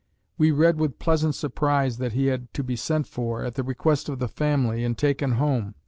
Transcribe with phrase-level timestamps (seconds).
[0.35, 4.09] We read with pleasant surprise that he had to be sent for, at the request
[4.09, 5.75] of the family, and taken home.